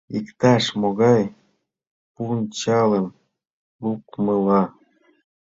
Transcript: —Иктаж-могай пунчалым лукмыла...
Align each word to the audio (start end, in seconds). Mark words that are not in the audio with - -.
—Иктаж-могай 0.17 1.23
пунчалым 2.13 3.07
лукмыла... 3.83 4.63